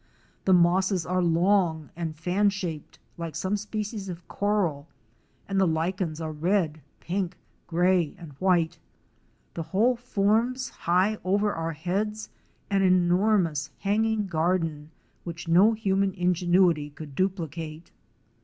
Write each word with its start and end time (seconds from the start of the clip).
The 0.45 0.53
mosses 0.53 1.05
are 1.05 1.21
long 1.21 1.91
and 1.95 2.15
fan 2.17 2.49
shaped 2.49 2.97
like 3.19 3.35
some 3.35 3.55
species 3.55 4.09
of 4.09 4.27
coral, 4.27 4.87
and 5.47 5.59
the 5.61 5.67
lichens 5.67 6.19
are 6.19 6.31
red, 6.31 6.81
pink, 6.99 7.37
gray 7.67 8.15
and 8.17 8.31
white. 8.39 8.79
The 9.53 9.61
whole 9.61 9.95
forms, 9.95 10.69
high 10.69 11.19
over 11.23 11.53
our 11.53 11.73
heads, 11.73 12.29
an 12.71 12.81
enor 12.81 13.39
mous 13.39 13.69
hanging 13.81 14.25
garden 14.25 14.89
which 15.23 15.47
no 15.47 15.73
human 15.73 16.13
ingenuity 16.15 16.89
could 16.89 17.13
duplicate. 17.13 17.91